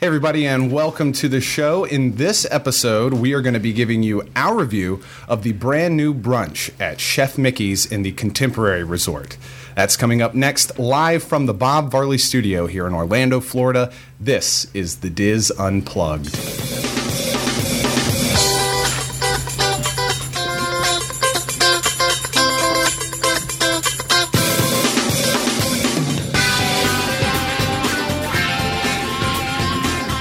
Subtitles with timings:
[0.00, 1.84] Hey, everybody, and welcome to the show.
[1.84, 5.94] In this episode, we are going to be giving you our review of the brand
[5.94, 9.36] new brunch at Chef Mickey's in the Contemporary Resort.
[9.76, 13.92] That's coming up next, live from the Bob Varley Studio here in Orlando, Florida.
[14.18, 16.89] This is the DIS Unplugged.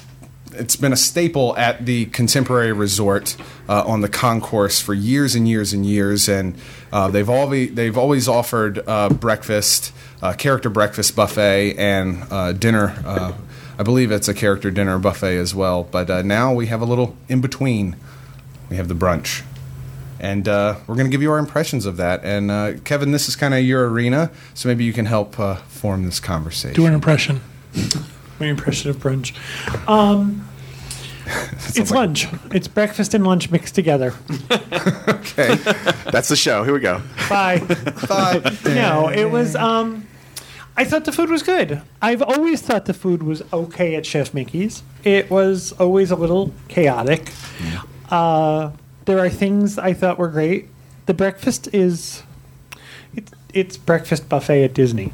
[0.57, 3.35] it's been a staple at the Contemporary Resort
[3.67, 6.55] uh, on the concourse for years and years and years, and
[6.93, 8.85] uh, they've always they've always offered
[9.19, 9.91] breakfast,
[10.37, 13.35] character breakfast buffet, and dinner.
[13.77, 15.83] I believe it's a character dinner buffet as well.
[15.83, 17.95] But uh, now we have a little in between.
[18.69, 19.43] We have the brunch,
[20.19, 22.23] and uh, we're going to give you our impressions of that.
[22.23, 25.55] And uh, Kevin, this is kind of your arena, so maybe you can help uh,
[25.55, 26.75] form this conversation.
[26.75, 27.41] Do an impression.
[28.39, 29.35] My impression of brunch.
[29.87, 30.47] Um,
[31.75, 32.27] it's lunch.
[32.51, 34.13] It's breakfast and lunch mixed together.
[34.51, 35.55] okay.
[36.11, 36.63] That's the show.
[36.63, 37.01] Here we go.
[37.29, 37.59] Bye.
[38.07, 38.57] Bye.
[38.65, 39.55] no, it was.
[39.55, 40.07] Um,
[40.77, 41.81] I thought the food was good.
[42.01, 44.83] I've always thought the food was okay at Chef Mickey's.
[45.03, 47.31] It was always a little chaotic.
[48.09, 48.71] Uh,
[49.05, 50.67] there are things I thought were great.
[51.05, 52.23] The breakfast is.
[53.15, 55.13] It's, it's breakfast buffet at Disney.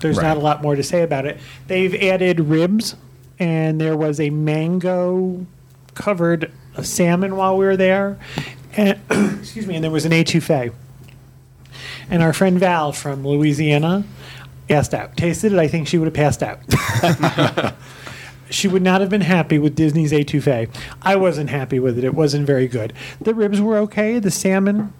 [0.00, 0.24] There's Right.
[0.24, 1.38] not a lot more to say about it.
[1.68, 2.94] They've added ribs,
[3.38, 5.46] and there was a mango
[5.94, 6.50] covered
[6.82, 8.18] salmon while we were there.
[8.76, 8.98] And,
[9.40, 10.72] excuse me, and there was an etouffee.
[12.10, 14.04] And our friend Val from Louisiana
[14.72, 15.16] passed out.
[15.18, 16.58] Tasted it, I think she would have passed out.
[18.50, 20.74] she would not have been happy with Disney's etouffee.
[21.02, 22.04] I wasn't happy with it.
[22.04, 22.94] It wasn't very good.
[23.20, 24.18] The ribs were okay.
[24.18, 24.94] The salmon,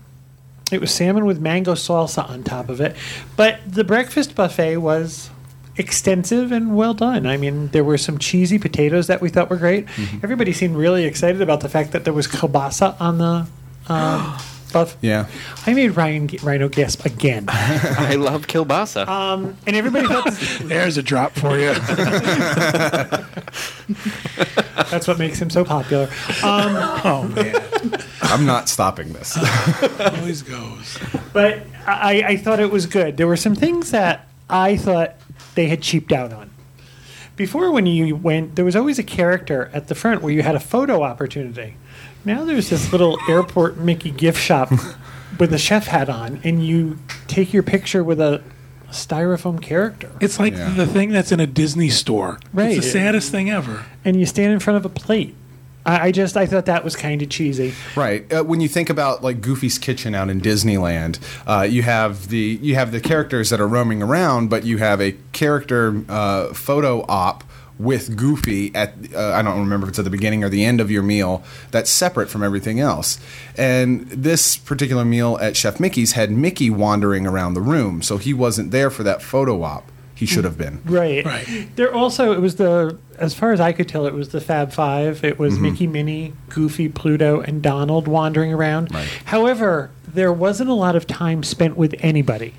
[0.70, 2.94] it was salmon with mango salsa on top of it.
[3.34, 5.30] But the breakfast buffet was
[5.78, 7.26] extensive and well done.
[7.26, 9.86] I mean, there were some cheesy potatoes that we thought were great.
[10.22, 13.46] Everybody seemed really excited about the fact that there was kielbasa on the
[13.88, 14.38] um,
[14.72, 14.96] buff.
[15.00, 15.26] Yeah.
[15.66, 19.06] I made Ryan Rhino gasp again, I love kielbasa.
[19.06, 21.72] um, and everybody thought this, there's a drop for you.
[24.90, 26.04] That's what makes him so popular.
[26.42, 27.54] Um, Oh man,
[28.22, 29.36] I'm not stopping this.
[30.00, 30.98] always goes.
[31.32, 33.16] but I, I thought it was good.
[33.16, 35.14] There were some things that I thought
[35.54, 36.50] they had cheaped out on.
[37.36, 40.54] Before, when you went, there was always a character at the front where you had
[40.54, 41.76] a photo opportunity.
[42.24, 44.70] Now there's this little airport Mickey gift shop
[45.38, 48.42] with a chef hat on, and you take your picture with a
[48.90, 50.70] styrofoam character, It's like Yeah.
[50.74, 52.38] the thing that's in a Disney store.
[52.52, 52.76] Right.
[52.76, 53.84] It's the saddest thing ever.
[54.04, 55.34] and you stand in front of a plate.
[55.86, 57.72] I, I just I thought that was kind of cheesy.
[57.96, 58.30] Right.
[58.32, 62.58] Uh, when you think about like Goofy's Kitchen out in Disneyland, uh, you have the
[62.62, 67.04] you have the characters that are roaming around, but you have a character uh, photo
[67.08, 67.42] op
[67.78, 70.80] with Goofy at uh, I don't remember if it's at the beginning or the end
[70.80, 73.18] of your meal that's separate from everything else.
[73.56, 78.32] And this particular meal at Chef Mickey's had Mickey wandering around the room, so he
[78.34, 79.88] wasn't there for that photo op.
[80.14, 80.80] He should have been.
[80.84, 81.24] Right.
[81.24, 81.68] Right.
[81.74, 84.70] There also it was the as far as I could tell it was the Fab
[84.72, 85.24] Five.
[85.24, 88.94] It was Mickey, Minnie, Goofy, Pluto, and Donald wandering around.
[88.94, 89.08] Right.
[89.24, 92.54] However, there wasn't a lot of time spent with anybody.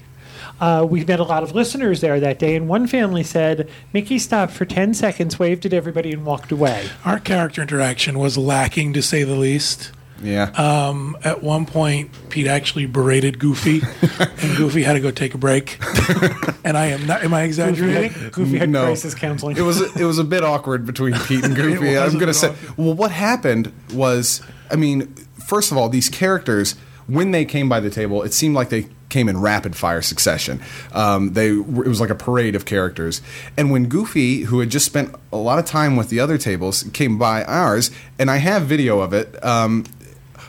[0.63, 4.17] Uh, we met a lot of listeners there that day, and one family said Mickey
[4.17, 6.87] stopped for 10 seconds, waved at everybody, and walked away.
[7.03, 9.91] Our character interaction was lacking, to say the least.
[10.21, 10.51] Yeah.
[10.55, 13.81] Um, at one point, Pete actually berated Goofy,
[14.19, 15.77] and Goofy had to go take a break.
[16.63, 17.23] and I am not.
[17.25, 18.29] Am I exaggerating?
[18.31, 18.85] Goofy had No.
[18.85, 19.57] crisis counseling.
[19.57, 21.89] It was it was a bit awkward between Pete and Goofy.
[21.95, 22.77] It was I'm gonna say, awkward.
[22.77, 25.13] well, what happened was, I mean,
[25.45, 26.75] first of all, these characters
[27.07, 30.59] when they came by the table, it seemed like they came in rapid fire succession.
[30.91, 33.21] Um, they it was like a parade of characters,
[33.55, 36.83] and when Goofy, who had just spent a lot of time with the other tables,
[36.93, 39.41] came by ours, and I have video of it.
[39.45, 39.85] Um,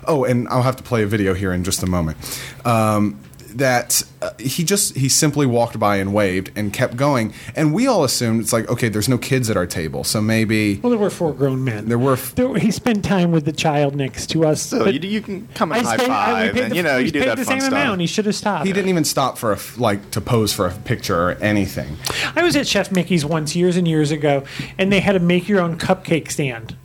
[0.09, 2.17] oh, and I'll have to play a video here in just a moment.
[2.65, 3.21] Um,
[3.57, 7.87] that uh, he just he simply walked by and waved and kept going, and we
[7.87, 10.99] all assumed it's like okay, there's no kids at our table, so maybe well, there
[10.99, 11.89] were four grown men.
[11.89, 12.15] there were.
[12.15, 14.61] F- There he spent time with the child next to us.
[14.63, 16.83] So you, you can come I high paid- I- we five, paid and the- you
[16.83, 17.73] know we you do paid that the fun same stuff.
[17.73, 18.01] amount.
[18.01, 18.67] He should have stopped.
[18.67, 21.97] he didn't even stop for a f- like to pose for a picture or anything.
[22.37, 24.45] I was at Chef Mickey's once years and years ago,
[24.79, 26.77] and they had a make your own cupcake stand.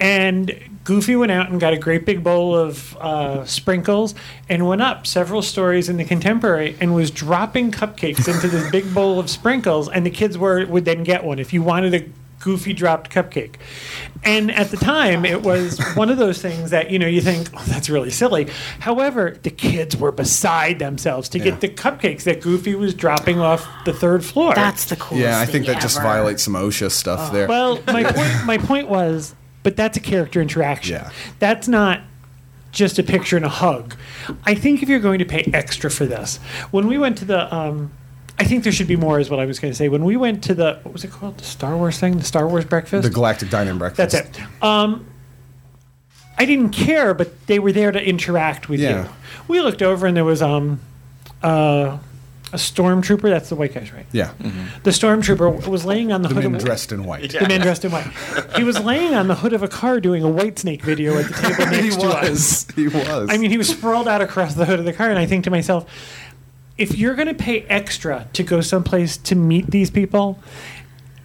[0.00, 4.14] And Goofy went out and got a great big bowl of uh, sprinkles
[4.48, 8.92] and went up several stories in the Contemporary and was dropping cupcakes into this big
[8.94, 12.04] bowl of sprinkles, and the kids were would then get one if you wanted a
[12.38, 13.54] Goofy dropped cupcake.
[14.22, 17.48] And at the time, it was one of those things that you know you think,
[17.54, 18.48] oh, that's really silly.
[18.78, 21.44] However, the kids were beside themselves to Yeah.
[21.46, 24.54] get the cupcakes that Goofy was dropping off the third floor.
[24.54, 25.24] That's the coolest.
[25.26, 27.48] Yeah, I think thing that just violates some OSHA stuff there.
[27.48, 29.34] Well, my point, my point was,
[29.66, 30.94] but that's a character interaction.
[30.94, 31.10] Yeah.
[31.40, 32.02] That's not
[32.70, 33.96] just a picture and a hug.
[34.44, 36.36] I think if you're going to pay extra for this,
[36.70, 37.90] when we went to the, um,
[38.38, 39.88] I think there should be more, is what I was going to say.
[39.88, 41.38] When we went to the, what was it called?
[41.38, 42.16] The Star Wars thing?
[42.16, 43.02] The Star Wars breakfast?
[43.02, 44.12] the Galactic Dining Breakfast.
[44.12, 44.62] That's it.
[44.62, 45.04] Um,
[46.38, 49.02] I didn't care, but they were there to interact with Yeah.
[49.06, 49.10] you.
[49.48, 50.78] We looked over and there was um,
[51.42, 51.98] uh,
[52.56, 53.28] a stormtrooper.
[53.28, 54.06] That's the white guys, right?
[54.12, 54.82] Yeah, mm-hmm.
[54.82, 57.30] The stormtrooper was laying on the, the hood men of dressed in white.
[57.30, 58.06] the man dressed in white.
[58.56, 61.34] He was laying on the hood of a car doing a Whitesnake video at the
[61.34, 62.28] table next he to us.
[62.30, 62.66] was.
[62.74, 63.28] He was.
[63.30, 65.44] I mean, he was sprawled out across the hood of the car, and I think
[65.44, 65.90] to myself,
[66.78, 70.38] if you're going to pay extra to go someplace to meet these people,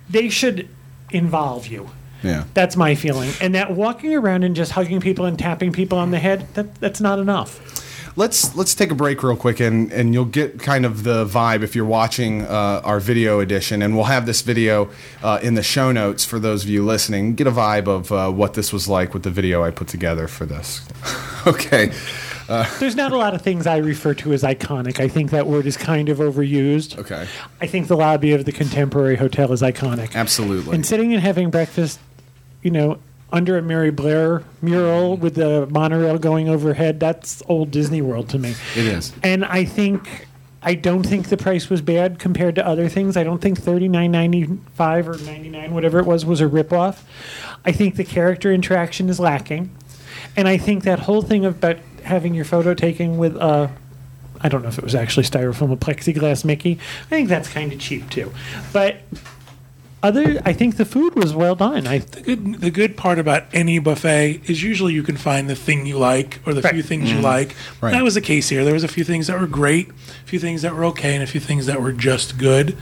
[0.10, 0.68] they should
[1.12, 1.90] involve you.
[2.24, 2.44] yeah.
[2.54, 3.32] That's my feeling.
[3.42, 6.76] And that walking around and just hugging people and tapping people on the head, that,
[6.76, 7.60] that's not enough.
[8.16, 11.64] Let's let's take a break real quick, and and you'll get kind of the vibe
[11.64, 14.90] if you're watching uh, our video edition, and we'll have this video
[15.24, 17.36] uh, in the show notes for those of you listening.
[17.36, 20.28] Get a vibe of uh, what this was like with the video I put together
[20.28, 20.82] for this.
[21.48, 21.92] okay.
[22.80, 25.00] There's not a lot of things I refer to as iconic.
[25.00, 26.98] I think that word is kind of overused.
[26.98, 27.26] Okay.
[27.62, 30.16] I think the lobby of the Contemporary Hotel is iconic.
[30.16, 30.76] Absolutely.
[30.76, 32.00] And sitting and having breakfast,
[32.62, 33.00] you know,
[33.32, 38.40] under a Mary Blair mural with the monorail going overhead, that's old Disney World to
[38.40, 38.56] me.
[38.76, 39.14] It is.
[39.24, 40.28] And I think
[40.64, 43.18] I don't think the price was bad compared to other things.
[43.18, 46.46] I don't think thirty nine ninety five or ninety nine, whatever it was, was a
[46.48, 47.02] ripoff.
[47.66, 49.72] I think the character interaction is lacking.
[50.36, 53.70] And I think that whole thing about having your photo taken with uh
[54.44, 56.80] I don't know if it was actually styrofoam, or plexiglass Mickey.
[57.04, 58.32] I think that's kind of cheap too.
[58.74, 58.98] But
[60.04, 61.86] other, I think the food was well done.
[61.88, 65.56] I The good, the good part about any buffet is usually you can find the
[65.56, 66.74] thing you like or the Right.
[66.74, 67.56] few things you like.
[67.82, 67.92] Right.
[67.92, 68.64] That was the case here.
[68.64, 71.24] There was a few things that were great, a few things that were okay, and
[71.24, 72.76] a few things that were just good.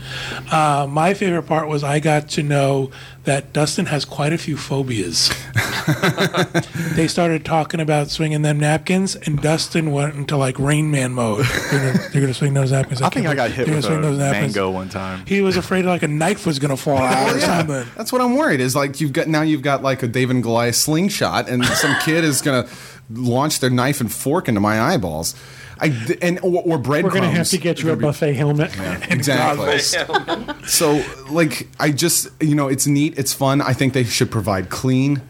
[0.50, 2.90] Uh, my favorite part was I got to know
[3.24, 5.28] that Dustin has quite a few phobias.
[6.94, 11.44] they started talking about swinging them napkins, and Dustin went into like Rain Man mode.
[11.70, 13.02] They're gonna, they're gonna swing those napkins.
[13.02, 15.24] I think I got hit with a mango one time.
[15.26, 17.86] He was afraid like a knife was gonna fall out or Yeah, something.
[17.96, 18.60] that's what I'm worried.
[18.60, 21.94] Is like you've got now you've got like a David and Goliath slingshot, and some
[22.00, 22.66] kid is gonna
[23.12, 25.34] launch their knife and fork into my eyeballs.
[25.82, 25.86] I
[26.20, 27.02] and or, or breadcrumbs.
[27.14, 28.70] we're going to have to get you a They're gonna be- buffet helmet.
[29.10, 29.78] Exactly.
[30.66, 33.60] so, like, I just, you know, it's neat, it's fun.
[33.62, 35.22] I think they should provide clean,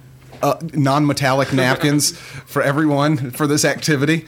[0.42, 4.26] uh, non metallic napkins for everyone for this activity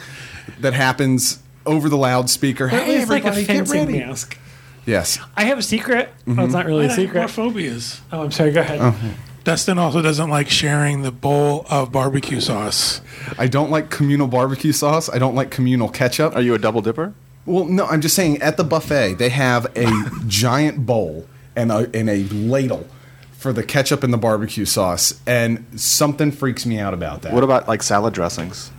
[0.60, 2.66] that happens over the loudspeaker.
[2.66, 3.98] Or at Hey, least like a get fencing ready.
[3.98, 4.38] mask.
[4.86, 5.18] Yes.
[5.36, 6.08] I have a secret.
[6.28, 7.30] Oh, it's not really I a have more secret.
[7.30, 8.00] phobias.
[8.12, 8.50] Oh, I'm sorry.
[8.52, 8.94] Go ahead.
[9.44, 13.00] Dustin also doesn't like sharing the bowl of barbecue sauce.
[13.38, 15.08] I don't like communal barbecue sauce.
[15.08, 16.36] I don't like communal ketchup.
[16.36, 17.14] Are you a double dipper?
[17.44, 19.90] Well, no, I'm just saying at the buffet they have a
[20.26, 22.86] giant bowl and a, and a ladle
[23.32, 27.32] for the ketchup and the barbecue sauce, and something freaks me out about that.
[27.32, 28.70] What about like salad dressings?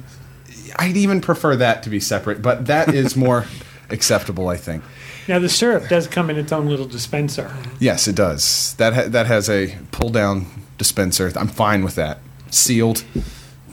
[0.78, 3.46] I'd even prefer that to be separate, but that is more
[3.90, 4.84] acceptable, I think.
[5.28, 7.56] Now the syrup does come in its own little dispenser.
[7.80, 8.74] Yes, it does.
[8.76, 11.32] That ha- that has a pull down dispenser.
[11.36, 12.20] I'm fine with that.
[12.50, 13.04] Sealed,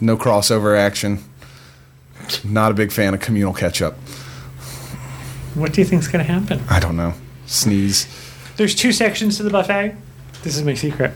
[0.00, 1.25] no crossover action.
[2.45, 3.95] Not a big fan of communal ketchup.
[5.54, 6.62] What do you think's going to happen?
[6.69, 7.14] I don't know.
[7.47, 8.07] Sneeze.
[8.57, 9.97] There's two sections to the buffet.
[10.42, 11.12] This is my secret.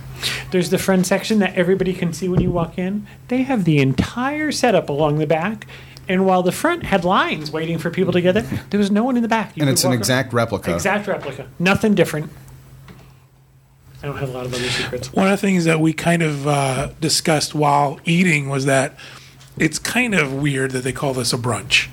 [0.51, 3.07] There's the front section that everybody can see when you walk in.
[3.29, 5.67] They have the entire setup along the back.
[6.09, 9.05] And while the front had lines waiting for people to get there, there was no
[9.05, 9.57] one in the back.
[9.57, 10.75] You And it's an walk exact replica.
[10.75, 11.47] Exact replica.
[11.59, 12.31] Nothing different.
[14.03, 15.13] I don't have a lot of other secrets.
[15.15, 18.97] One of the things that we kind of uh, discussed while eating was that
[19.57, 21.89] it's kind of weird that they call this a brunch.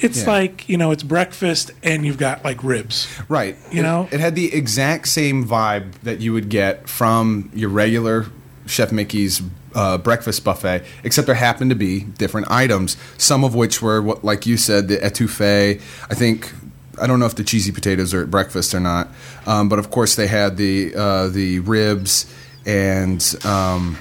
[0.00, 0.30] It's Yeah.
[0.30, 3.06] like, you know, it's breakfast and you've got like ribs.
[3.28, 3.56] Right.
[3.70, 4.08] You It- know?
[4.10, 8.26] it had the exact same vibe that you would get from your regular
[8.66, 9.40] Chef Mickey's
[9.74, 12.96] uh, breakfast buffet, except there happened to be different items.
[13.18, 15.80] Some of which were, what, like you said, the etouffee.
[16.10, 16.52] I think
[17.00, 19.08] I don't know if the cheesy potatoes are at breakfast or not,
[19.46, 22.32] um, but of course they had the uh, the ribs
[22.66, 23.34] and.
[23.44, 23.98] Um,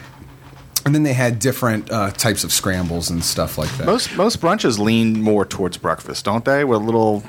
[0.85, 3.85] and then they had different uh, types of scrambles and stuff like that.
[3.85, 6.65] Most most brunches lean more towards breakfast, don't they?
[6.65, 7.23] With a little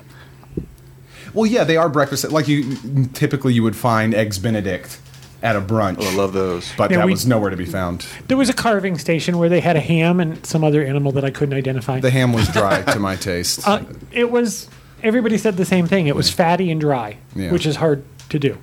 [1.34, 2.30] well, yeah, they are breakfast.
[2.32, 5.00] Like you typically you would find eggs Benedict
[5.44, 5.98] at a brunch.
[6.00, 6.72] oh, I love those.
[6.76, 8.06] but Yeah, that we- was nowhere to be found.
[8.26, 11.24] There was a carving station where they had a ham and some other animal that
[11.24, 12.00] I couldn't identify.
[12.00, 13.66] The ham was dry to my taste.
[13.68, 14.68] Uh, it was.
[15.02, 16.06] Everybody said the same thing.
[16.06, 17.52] It was fatty and dry, Yeah.
[17.52, 18.56] which is hard to do.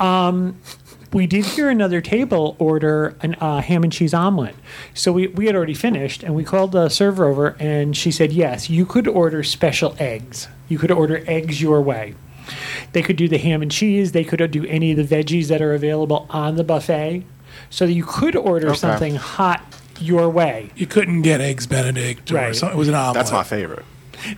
[0.00, 0.56] Um,
[1.12, 4.54] we did hear another table order an uh, ham and cheese omelet.
[4.94, 8.32] So we, we had already finished, and we called the server over, and she said,
[8.32, 10.48] yes, you could order special eggs.
[10.70, 12.14] You could order eggs your way.
[12.92, 14.12] They could do the ham and cheese.
[14.12, 17.24] They could do any of the veggies that are available on the buffet.
[17.70, 18.76] So that you could order Okay.
[18.78, 19.62] something hot
[20.00, 20.70] your way.
[20.74, 22.56] You couldn't get eggs Benedict or Right.
[22.56, 22.76] something.
[22.76, 23.14] It was an omelet.
[23.14, 23.84] That's my favorite.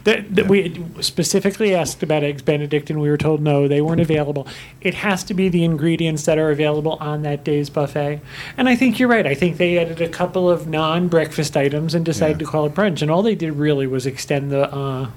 [0.05, 4.01] That, that We specifically asked about eggs Benedict, and we were told no, they weren't
[4.01, 4.47] available.
[4.81, 8.21] It has to be the ingredients that are available on that day's buffet.
[8.57, 9.27] And I think you're right.
[9.27, 12.47] I think they added a couple of non-breakfast items and decided Yeah.
[12.47, 13.03] to call it brunch.
[13.03, 15.09] And all they did really was extend the uh,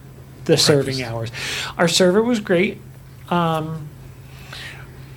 [0.48, 1.32] the serving hours.
[1.77, 2.80] Our server was great.
[3.30, 3.88] Um,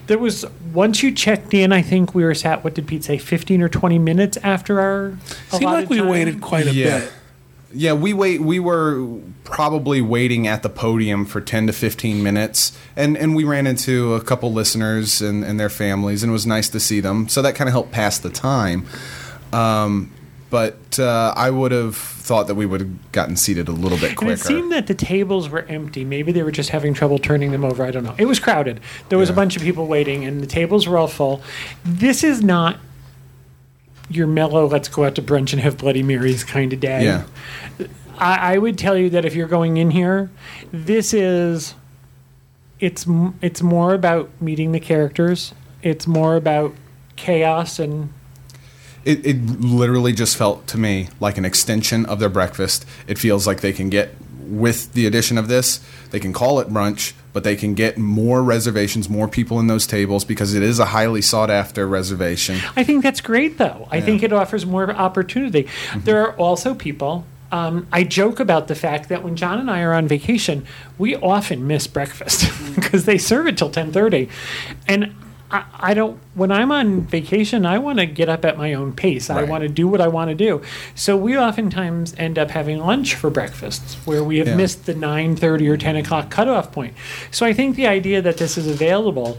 [0.07, 0.45] there was
[0.75, 2.65] once you checked in, I think we were sat.
[2.65, 3.17] What did Pete say?
[3.19, 5.17] Fifteen or twenty minutes after our.
[5.51, 6.09] Seemed like we time?
[6.09, 6.99] waited quite a Yeah.
[7.01, 7.13] bit.
[7.73, 8.41] yeah, we wait.
[8.41, 9.07] We were
[9.45, 14.15] probably waiting at the podium for ten to fifteen minutes, and and we ran into
[14.15, 17.29] a couple listeners and, and their families, and it was nice to see them.
[17.29, 18.87] So that kind of helped pass the time.
[19.53, 20.11] Um,
[20.51, 24.11] but uh, I would have thought that we would have gotten seated a little bit
[24.11, 24.33] And quicker.
[24.33, 26.05] it seemed that the tables were empty.
[26.05, 27.85] Maybe they were just having trouble turning them over.
[27.85, 28.15] I don't know.
[28.19, 28.81] It was crowded.
[29.09, 31.41] There was a bunch of people waiting, and the tables were all full.
[31.85, 32.79] This is not
[34.09, 37.05] your mellow, let's go out to brunch and have Bloody Marys kind of day.
[37.05, 37.25] Yeah.
[38.19, 40.31] I, I would tell you that if you're going in here,
[40.73, 41.75] this is.
[42.81, 43.07] It's
[43.43, 45.53] it's more about meeting the characters.
[45.83, 46.75] It's more about
[47.15, 48.11] chaos and
[49.05, 52.85] It, it literally just felt to me like an extension of their breakfast.
[53.07, 55.81] It feels like they can get, with the addition of this,
[56.11, 59.87] they can call it brunch, but they can get more reservations, more people in those
[59.87, 62.59] tables because it is a highly sought after reservation.
[62.77, 63.89] I think that's great, though.
[63.91, 65.69] I think it offers more opportunity.
[65.97, 67.25] There are also people.
[67.53, 70.67] Um, I joke about the fact that when John and I are on vacation,
[70.99, 74.29] we often miss breakfast because they serve it till ten thirty,
[74.87, 75.13] and
[75.53, 76.19] I, I don't.
[76.35, 79.31] When I'm on vacation, I want to get up at my own pace.
[79.31, 80.63] I want to do what I want to do.
[80.95, 84.57] So we oftentimes end up having lunch for breakfast, where we have Yeah.
[84.57, 86.95] missed the nine thirty or ten o'clock cutoff point.
[87.31, 89.39] So I think the idea that this is available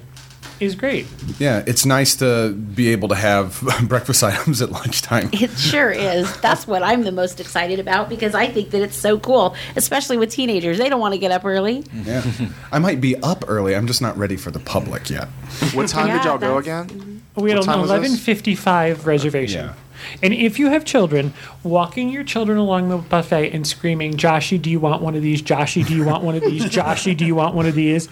[0.62, 1.06] is great.
[1.40, 5.30] Yeah, it's nice to be able to have breakfast items at lunchtime.
[5.34, 6.36] It sure is.
[6.42, 10.18] That's what I'm the most excited about because I think that it's so cool, especially
[10.18, 10.78] with teenagers.
[10.78, 11.84] They don't want to get up early.
[11.94, 12.24] Yeah.
[12.72, 13.76] I might be up early.
[13.76, 15.28] I'm just not ready for the public yet.
[15.74, 17.08] What time Yeah, did y'all go that's- again?
[17.34, 19.68] We had What time an eleven fifty-five reservation.
[19.68, 19.74] Yeah.
[20.22, 24.70] And if you have children, walking your children along the buffet and screaming, "Joshy, do
[24.70, 25.42] you want one of these?
[25.42, 26.66] Joshy, do you want one of these?
[26.66, 28.10] Joshy, do you want one of these?"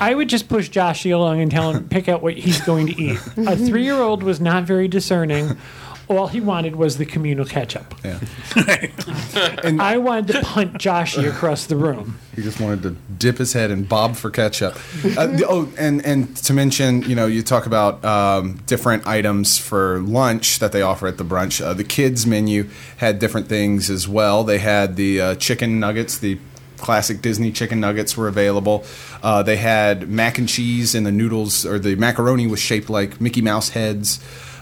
[0.00, 3.02] I would just push Joshy along and tell him pick out what he's going to
[3.02, 3.18] eat.
[3.36, 5.56] A three-year-old was not very discerning.
[6.08, 7.94] All he wanted was the communal ketchup.
[8.04, 8.18] Yeah.
[9.62, 12.18] And I wanted to punt Joshy across the room.
[12.34, 14.74] He just wanted to dip his head and bob for ketchup.
[15.16, 19.58] Uh, the- oh, and and to mention, you know, you talk about um, different items
[19.58, 21.62] for lunch that they offer at the brunch.
[21.64, 24.42] Uh, the kids menu had different things as well.
[24.44, 26.38] They had the uh, chicken nuggets, the
[26.78, 28.84] classic Disney chicken nuggets were available.
[29.22, 33.20] Uh, they had mac and cheese, and the noodles or the macaroni was shaped like
[33.20, 34.20] Mickey Mouse heads.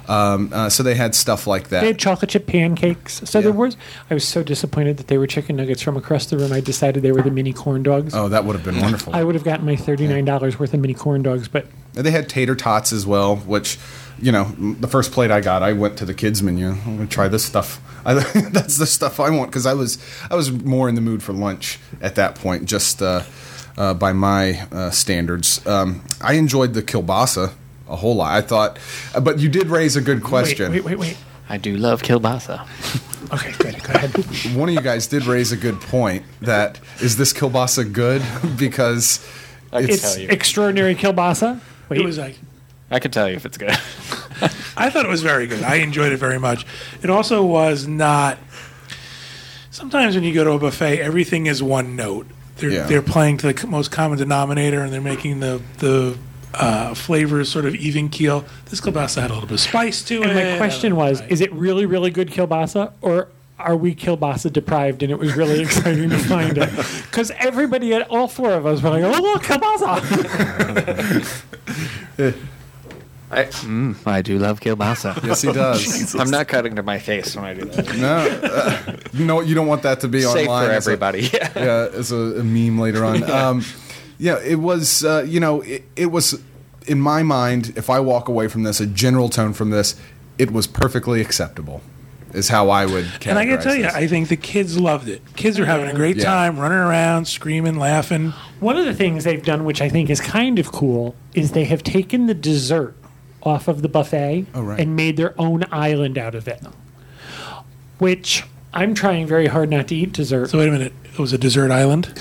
[0.09, 1.81] Um, uh, so they had stuff like that.
[1.81, 3.29] They had chocolate chip pancakes.
[3.29, 3.77] So there was.
[4.09, 6.53] I was so disappointed that they were chicken nuggets from across the room.
[6.53, 8.15] I decided they were the mini corn dogs.
[8.15, 9.17] oh, that would have been wonderful.
[9.17, 12.29] I would have gotten my thirty-nine dollars worth of mini corn dogs, but They had
[12.29, 13.79] tater tots as well, which,
[14.21, 16.69] you know, the first plate I got, I went to the kids menu.
[16.71, 17.81] I'm gonna try this stuff.
[18.07, 19.99] I, that's the stuff I want because I was
[20.31, 23.23] I was more in the mood for lunch at that point, just uh,
[23.77, 25.67] uh, by my uh, standards.
[25.67, 27.53] Um, I enjoyed the kielbasa
[27.89, 28.33] a whole lot.
[28.33, 28.79] I thought,
[29.15, 30.73] uh, but you did raise a good question.
[30.73, 31.17] Wait, wait, wait, wait.
[31.49, 32.67] I do love kielbasa.
[33.33, 33.83] Okay, good.
[33.83, 34.11] Go ahead.
[34.57, 36.25] One of you guys did raise a good point.
[36.43, 38.23] That is this kielbasa good
[38.57, 39.27] because
[39.73, 40.17] I can it's.
[40.17, 41.59] Extraordinary kielbasa.
[41.89, 42.39] Wait, It was like
[42.91, 43.71] I can tell you if it's good.
[44.77, 45.63] I thought it was very good.
[45.63, 46.67] I enjoyed it very much.
[47.03, 48.39] It also was not.
[49.71, 52.27] Sometimes when you go to a buffet, everything is one note.
[52.57, 52.87] They're Yeah.
[52.87, 56.17] they're playing to the most common denominator, and they're making the the
[56.55, 58.45] uh, flavors sort of even keel.
[58.71, 60.31] This kielbasa had a little bit of spice to it.
[60.31, 61.31] and my question was: Right.
[61.33, 63.29] Is it really, really good kielbasa, or
[63.59, 65.03] are we kielbasa deprived?
[65.03, 66.71] And it was really exciting to find it
[67.11, 70.03] because everybody, at all four of us, were like, "Oh, look, kielbasa!"
[73.31, 75.23] I, mm, I do love kielbasa.
[75.27, 76.15] yes, he does.
[76.15, 77.97] I'm not cutting to my face when I do that.
[77.97, 78.17] no,
[78.97, 81.23] uh, no, you don't want that to be Safe online for as a- everybody.
[81.33, 81.53] Yeah.
[81.57, 83.29] yeah, as a, a meme later on.
[83.29, 83.65] Um,
[84.19, 85.05] yeah, it was.
[85.05, 86.41] Uh, you know, it, it was
[86.87, 87.73] in my mind.
[87.77, 89.97] If I walk away from this, a general tone from this,
[90.39, 91.81] it was perfectly acceptable.
[92.33, 93.07] Is how I would.
[93.27, 93.95] And I can categorize tell you, this.
[93.95, 95.23] I think the kids loved it.
[95.37, 96.25] Kids are having a great Yeah.
[96.25, 98.31] time, running around, screaming, laughing.
[98.61, 101.65] One of the things they've done, which I think is kind of cool, is they
[101.65, 102.95] have taken the dessert
[103.47, 104.81] off of the buffet Oh, right.
[104.81, 106.61] and made their own island out of it.
[107.99, 108.43] Which
[108.75, 110.51] I'm trying very hard not to eat dessert.
[110.51, 112.07] So wait a minute, it was a dessert island.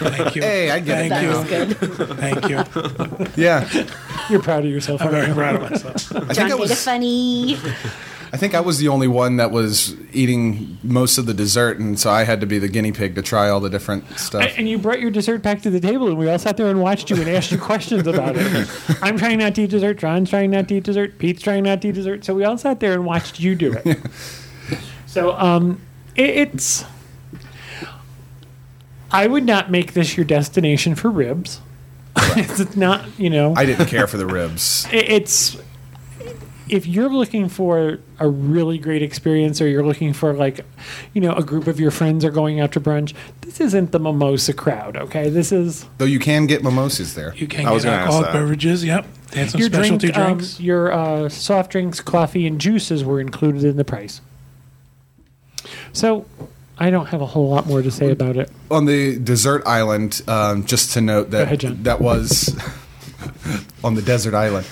[0.00, 0.42] Thank you.
[0.42, 1.40] Hey, I get it Thank now.
[1.40, 1.44] you.
[1.74, 1.76] Good.
[2.18, 3.42] Thank you.
[3.42, 3.68] Yeah,
[4.28, 5.00] You're proud of yourself.
[5.02, 6.12] I'm very proud of myself.
[6.14, 6.84] I think John I made it was.
[6.84, 7.56] funny.
[8.32, 11.98] I think I was the only one that was eating most of the dessert, and
[11.98, 14.54] so I had to be the guinea pig to try all the different stuff.
[14.56, 16.80] And you brought your dessert back to the table, and we all sat there and
[16.80, 18.68] watched you and asked you questions about it.
[19.02, 19.94] I'm trying not to eat dessert.
[19.98, 21.18] John's trying not to eat dessert.
[21.18, 22.24] Pete's trying not to eat dessert.
[22.24, 23.98] So we all sat there and watched you do it.
[25.06, 25.80] so um,
[26.14, 26.84] it, it's.
[29.10, 31.60] I would not make this your destination for ribs.
[32.16, 33.54] it's not, you know.
[33.56, 34.86] I didn't care for the ribs.
[34.92, 35.56] it- it's
[36.70, 40.64] if you're looking for a really great experience or you're looking for like
[41.12, 43.98] you know a group of your friends are going out to brunch this isn't the
[43.98, 47.34] mimosa crowd okay this is Though you can get mimosas there.
[47.34, 48.84] You can I was get alcoholic beverages.
[48.84, 49.06] Yep.
[49.32, 50.60] They had some your specialty drink, um, drinks.
[50.60, 54.20] your uh, soft drinks coffee and juices were included in the price
[55.92, 56.24] so
[56.78, 60.22] i don't have a whole lot more to say about it on the desert island,
[60.28, 62.56] um, just to note that ahead, that was
[63.84, 64.66] on the desert island.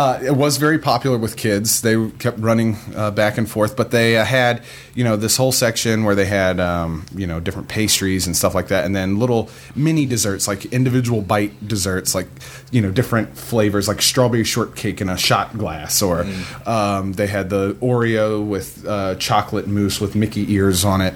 [0.00, 1.82] Uh, it was very popular with kids.
[1.82, 4.62] They kept running uh, back and forth, but they uh, had
[4.94, 8.54] you know this whole section where they had um, you know different pastries and stuff
[8.54, 12.28] like that, and then little mini desserts like individual bite desserts, like
[12.70, 16.26] you know different flavors like strawberry shortcake in a shot glass, or
[16.64, 21.12] um, they had the Oreo with uh, chocolate mousse with Mickey ears on it.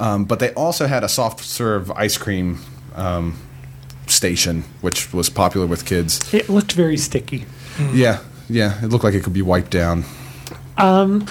[0.00, 2.60] Um, but they also had a soft serve ice cream
[2.94, 3.38] um,
[4.06, 6.32] station, which was popular with kids.
[6.32, 7.44] it looked very sticky
[7.76, 7.90] Hmm.
[7.94, 10.04] Yeah, yeah, it looked like it could be wiped down.
[10.76, 11.26] Um,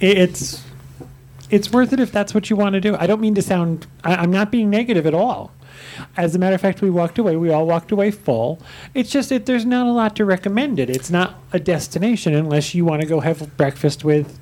[0.00, 0.62] it- it's
[1.50, 2.96] it's worth it if that's what you want to do.
[2.96, 3.86] I don't mean to sound.
[4.04, 5.52] I, I'm not being negative at all.
[6.16, 7.36] As a matter of fact, we walked away.
[7.36, 8.60] We all walked away full.
[8.94, 10.88] It's just that there's not a lot to recommend it.
[10.88, 14.38] It's not a destination unless you want to go have breakfast with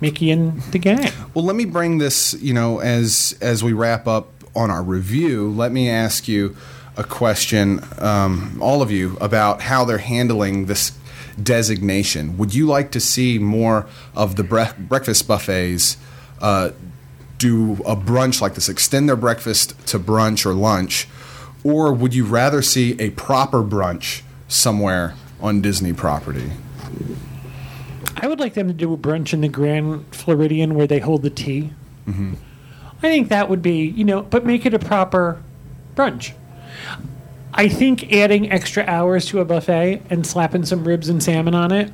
[0.00, 1.10] Mickey and the gang.
[1.34, 5.48] Well, let me bring this, you know, as as we wrap up on our review.
[5.50, 6.54] Let me ask you
[6.96, 10.92] a question, um, all of you, about how they're handling this
[11.42, 12.36] designation.
[12.36, 15.96] Would you like to see more of the bre- breakfast buffets
[16.40, 16.70] uh,
[17.38, 21.08] do a brunch like this, extend their breakfast to brunch or lunch,
[21.64, 26.52] or would you rather see a proper brunch somewhere on Disney property?
[28.16, 31.22] I would like them to do a brunch in the Grand Floridian where they hold
[31.22, 31.72] the tea.
[32.08, 35.40] I think that would be, you know, but make it a proper
[35.94, 36.32] brunch.
[37.52, 41.72] I think adding extra hours to a buffet and slapping some ribs and salmon on
[41.72, 41.92] it.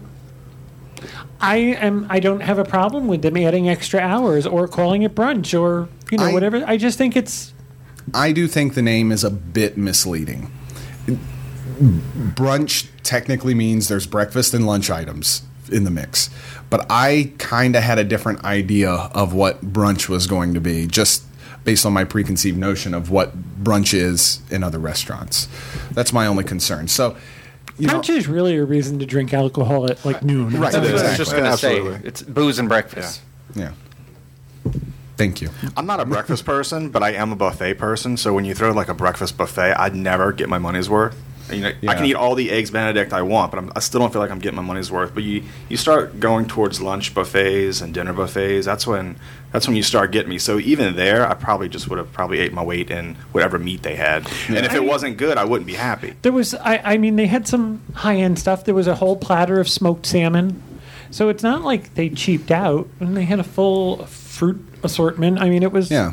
[1.41, 2.07] I am.
[2.09, 5.89] I don't have a problem with them adding extra hours or calling it brunch or
[6.11, 6.65] you know I- whatever.
[6.67, 7.53] I just think it's
[8.15, 10.51] I do think the name is a bit misleading.
[11.81, 16.31] Brunch technically means there's breakfast and lunch items in the mix,
[16.71, 20.87] but I kind of had a different idea of what brunch was going to be,
[20.87, 21.25] just
[21.67, 25.49] based on my preconceived notion of what brunch is in other restaurants.
[25.91, 26.87] That's my only concern.
[26.87, 27.17] So,
[27.77, 30.59] you know, brunch is really a reason to drink alcohol at like noon.
[30.59, 30.73] Right.
[30.73, 31.77] That's what I was just going to say.
[31.79, 32.09] Absolutely.
[32.09, 33.21] It's booze and breakfast.
[33.55, 33.73] yeah.
[35.17, 35.51] Thank you.
[35.77, 38.17] I'm not a breakfast person, but I am a buffet person.
[38.17, 41.21] So when you throw like a breakfast buffet, I'd never get my money's worth.
[41.51, 44.01] You know, I can eat all the eggs Benedict I want, but I'm, I still
[44.01, 45.15] don't feel like I'm getting my money's worth.
[45.15, 48.67] But you you start going towards lunch buffets and dinner buffets.
[48.67, 49.17] That's when
[49.53, 50.39] that's when you start getting me.
[50.39, 53.83] So even there, I probably just would have probably ate my weight in whatever meat
[53.83, 54.27] they had.
[54.49, 56.15] And if I it mean- wasn't good, I wouldn't be happy.
[56.23, 58.65] There was, I, I mean, they had some high end stuff.
[58.65, 60.63] There was a whole platter of smoked salmon.
[61.11, 65.41] So it's not like they cheaped out, and they had a full fruit assortment.
[65.41, 65.91] I mean, it was.
[65.91, 66.13] Yeah.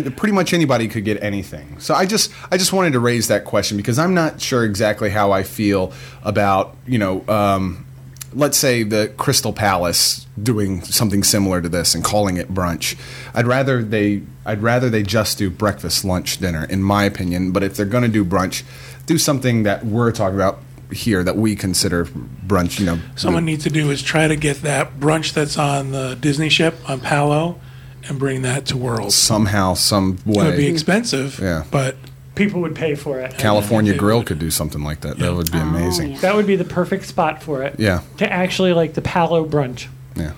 [0.00, 1.78] Pretty much anybody could get anything.
[1.78, 5.10] So I just I just wanted to raise that question because I'm not sure exactly
[5.10, 7.86] how I feel about you know um,
[8.34, 12.98] let's say the Crystal Palace doing something similar to this and calling it brunch.
[13.34, 17.52] I'd rather they I'd rather they just do breakfast, lunch, dinner in my opinion.
[17.52, 18.62] But if they're going to do brunch,
[19.06, 22.78] do something that we're talking about here that we consider brunch.
[22.78, 26.16] You know, Someone needs to do is try to get that brunch that's on the
[26.20, 27.60] Disney ship on Palo
[28.08, 29.12] and bring that to World.
[29.12, 30.44] somehow some way.
[30.44, 31.64] It would be expensive, Yeah.
[31.70, 31.96] but
[32.34, 33.36] People would pay for it.
[33.36, 34.26] California Grill would.
[34.26, 35.18] could do something like that.
[35.18, 36.12] That would be Oh, amazing.
[36.12, 36.18] yeah.
[36.20, 37.74] That would be the perfect spot for it.
[37.78, 38.00] Yeah.
[38.18, 39.86] To actually like the Palo brunch.
[40.16, 40.30] Yeah.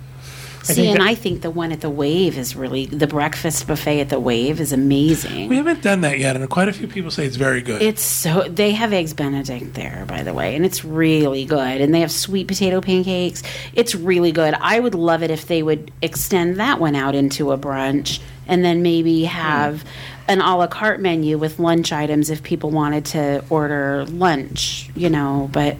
[0.65, 4.09] See, and I think the one at the Wave is really the breakfast buffet at
[4.09, 5.49] the Wave is amazing.
[5.49, 7.83] we haven't done that yet, and quite a few people say it's very good.
[7.83, 11.81] It's so they have eggs Benedict there, by the way, and it's really good.
[11.81, 13.43] And they have sweet potato pancakes.
[13.75, 14.55] It's really good.
[14.55, 18.65] I would love it if they would extend that one out into a brunch, and
[18.65, 19.29] then maybe hmm.
[19.29, 19.85] have
[20.29, 24.89] an a la carte menu with lunch items if people wanted to order lunch.
[24.95, 25.77] You know, but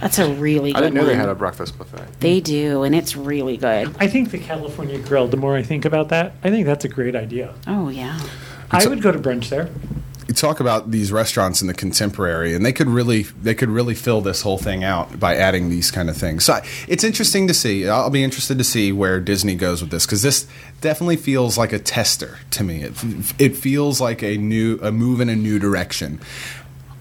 [0.00, 0.72] that's a really.
[0.72, 0.86] Good idea.
[0.86, 2.20] I good didn't know they had a breakfast buffet.
[2.20, 3.94] They do, and it's really good.
[3.98, 6.88] I think the California Grill, the more I think about that, I think that's a
[6.88, 7.54] great idea.
[7.66, 8.18] Oh yeah.
[8.70, 9.68] I would go to brunch there.
[10.28, 13.96] you talk about these restaurants in the contemporary and they could really they could really
[13.96, 17.54] fill this whole thing out by adding these kind of things so it's interesting to
[17.54, 20.46] see i'll be interested to see where disney goes with this because this
[20.80, 22.92] definitely feels like a tester to me it,
[23.40, 26.20] it feels like a new a move in a new direction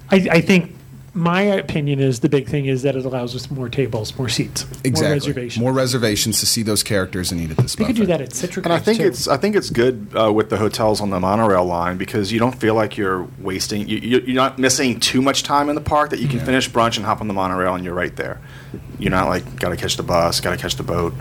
[0.09, 0.75] I, I think
[1.13, 4.63] my opinion is the big thing is that it allows us more tables, more seats,
[4.83, 5.59] exactly more reservations.
[5.61, 8.33] more reservations to see those characters and eat at this we could do that at
[8.33, 8.65] Citric.
[8.65, 9.07] And I think too.
[9.07, 12.39] it's I think it's good uh, with the hotels on the monorail line because you
[12.39, 13.87] don't feel like you're wasting.
[13.87, 16.09] You, you- you're not missing too much time in the park.
[16.11, 18.39] That you can finish brunch and hop on the monorail and you're right there.
[18.99, 21.13] You're not like got to catch the bus, got to catch the boat.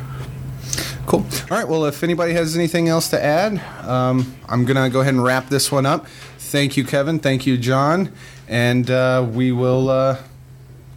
[1.06, 1.20] Cool.
[1.50, 1.66] All right.
[1.66, 5.22] Well, if anybody has anything else to add, um, I'm going to go ahead and
[5.24, 6.06] wrap this one up.
[6.38, 7.18] Thank you, Kevin.
[7.18, 8.12] Thank you, John.
[8.48, 10.16] And uh, we will uh,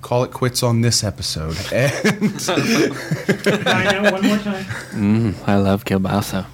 [0.02, 1.58] call it quits on this episode.
[1.72, 2.08] And
[3.68, 5.36] I know, one more time.
[5.46, 6.46] I love kielbasa.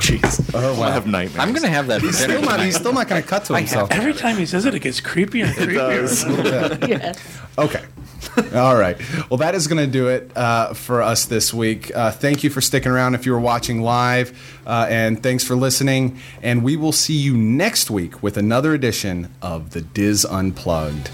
[0.00, 1.38] Jeez, oh, I have nightmares.
[1.38, 2.34] I'm gonna have that for he's dinner.
[2.38, 2.60] still not.
[2.60, 3.90] He's still not going to cut to himself.
[3.90, 6.78] Every time he says it, it gets creepier and creepier.
[6.88, 7.22] Yes.
[7.58, 7.84] Okay.
[8.54, 8.96] All right.
[9.30, 11.94] Well, that is going to do it uh, for us this week.
[11.94, 15.56] Uh, thank you for sticking around if you were watching live, uh, and thanks for
[15.56, 16.18] listening.
[16.42, 21.08] And we will see you next week with another edition of the DIS Unplugged.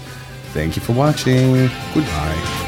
[0.53, 1.69] Thank you for watching.
[1.93, 2.66] Goodbye.